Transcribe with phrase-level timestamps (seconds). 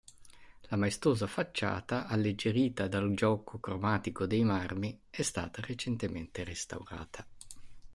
[0.69, 7.23] La maestosa facciata, alleggerita dal gioco cromatico dei marmi, è stata recentemente restaurata.